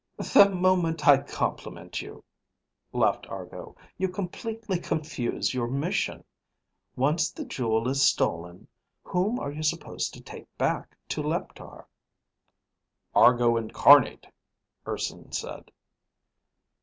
[0.33, 2.23] "The moment I compliment you,"
[2.91, 6.23] laughed Argo, "you completely confuse your mission.
[6.95, 8.67] Once the jewel is stolen,
[9.03, 11.85] whom are you supposed to take back to Leptar?"
[13.13, 14.25] "Argo Incarnate,"
[14.87, 15.69] Urson said.